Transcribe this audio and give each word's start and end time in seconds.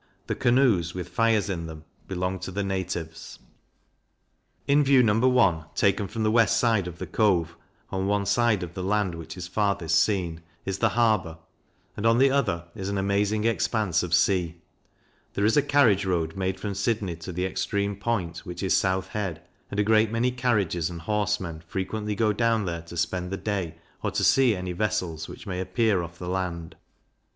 The 0.25 0.33
Canoes, 0.33 0.95
with 0.95 1.09
fires 1.09 1.47
in 1.47 1.67
them, 1.67 1.83
belong 2.07 2.39
to 2.39 2.51
the 2.51 2.63
natives. 2.63 3.37
In 4.65 4.83
View, 4.83 5.03
No. 5.03 5.37
I. 5.39 5.65
taken 5.75 6.07
from 6.07 6.23
the 6.23 6.31
West 6.31 6.57
side 6.59 6.87
of 6.87 6.97
the 6.97 7.05
Cove, 7.05 7.55
on 7.91 8.07
one 8.07 8.25
side 8.25 8.63
of 8.63 8.73
the 8.73 8.81
land 8.81 9.13
which 9.13 9.37
is 9.37 9.47
farthest 9.47 10.01
seen, 10.01 10.41
is 10.65 10.79
the 10.79 10.89
Harbour; 10.97 11.37
and 11.95 12.07
on 12.07 12.17
the 12.17 12.31
other, 12.31 12.65
is 12.73 12.89
an 12.89 12.97
amazing 12.97 13.43
expanse 13.43 14.01
of 14.01 14.11
sea. 14.15 14.55
There 15.35 15.45
is 15.45 15.55
a 15.55 15.61
carriage 15.61 16.03
road 16.03 16.35
made 16.35 16.59
from 16.59 16.73
Sydney 16.73 17.15
to 17.17 17.31
the 17.31 17.45
extreme 17.45 17.95
point, 17.95 18.39
which 18.39 18.63
is 18.63 18.75
South 18.75 19.09
Head, 19.09 19.43
and 19.69 19.79
a 19.79 19.83
great 19.83 20.09
many 20.11 20.31
carriages 20.31 20.89
and 20.89 21.01
horsemen 21.01 21.61
frequently 21.67 22.15
go 22.15 22.33
down 22.33 22.65
there 22.65 22.81
to 22.81 22.97
spend 22.97 23.29
the 23.29 23.37
day, 23.37 23.75
or 24.01 24.09
to 24.09 24.23
see 24.23 24.55
any 24.55 24.71
vessels 24.71 25.27
which 25.29 25.45
may 25.45 25.59
appear 25.59 26.01
off 26.01 26.17
the 26.17 26.27
land. 26.27 26.75